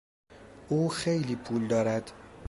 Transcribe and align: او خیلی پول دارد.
او 0.69 0.89
خیلی 0.89 1.35
پول 1.35 1.67
دارد. 1.67 2.11